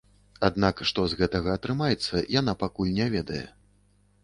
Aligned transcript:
Аднак 0.47 0.79
што 0.91 1.03
з 1.11 1.19
гэтага 1.19 1.51
атрымаецца, 1.59 2.23
яна 2.39 2.57
пакуль 2.65 2.93
не 2.99 3.07
ведае. 3.19 3.45